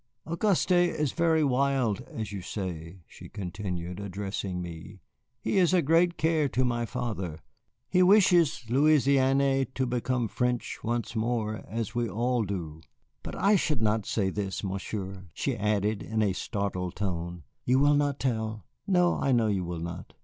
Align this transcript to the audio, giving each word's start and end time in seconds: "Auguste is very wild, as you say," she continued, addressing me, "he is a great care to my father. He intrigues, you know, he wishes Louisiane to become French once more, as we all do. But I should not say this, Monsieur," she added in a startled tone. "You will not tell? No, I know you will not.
"Auguste 0.25 0.71
is 0.71 1.11
very 1.11 1.43
wild, 1.43 2.01
as 2.09 2.31
you 2.31 2.41
say," 2.41 3.03
she 3.05 3.29
continued, 3.29 3.99
addressing 3.99 4.59
me, 4.59 4.99
"he 5.39 5.59
is 5.59 5.75
a 5.75 5.81
great 5.83 6.17
care 6.17 6.49
to 6.49 6.65
my 6.65 6.87
father. 6.87 7.37
He 7.87 7.99
intrigues, 7.99 7.99
you 8.01 8.01
know, 8.01 8.07
he 8.07 8.15
wishes 8.15 8.63
Louisiane 8.71 9.67
to 9.75 9.85
become 9.85 10.27
French 10.27 10.79
once 10.83 11.15
more, 11.15 11.63
as 11.67 11.93
we 11.93 12.09
all 12.09 12.41
do. 12.43 12.81
But 13.21 13.35
I 13.35 13.55
should 13.55 13.83
not 13.83 14.07
say 14.07 14.31
this, 14.31 14.63
Monsieur," 14.63 15.25
she 15.35 15.55
added 15.55 16.01
in 16.01 16.23
a 16.23 16.33
startled 16.33 16.95
tone. 16.95 17.43
"You 17.63 17.77
will 17.77 17.93
not 17.93 18.19
tell? 18.19 18.65
No, 18.87 19.13
I 19.19 19.31
know 19.31 19.49
you 19.49 19.63
will 19.63 19.81
not. 19.81 20.13